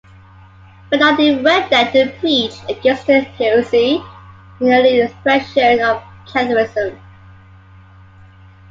[0.89, 4.01] Bernard even went there to preach against the heresy,
[4.59, 6.99] an early expression of Catharism.